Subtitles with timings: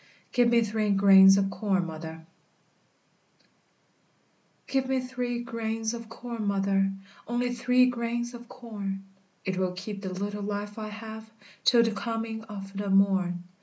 [0.31, 2.01] GIVE ME THREE GRAINS OF CORN, MOTHER.
[2.01, 4.65] THE IRISH FAMINE.
[4.65, 6.91] Give me three grains of corn, mother,
[7.27, 9.03] Only three grains of corn;
[9.45, 11.29] It will keep the little life I have
[11.63, 13.43] Till the coming of the morn.